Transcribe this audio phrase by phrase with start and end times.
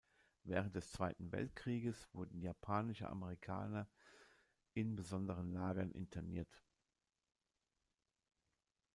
[0.45, 3.87] Während des Zweiten Weltkrieges wurden japanische Amerikaner
[4.73, 6.63] in besonderen Lagern interniert.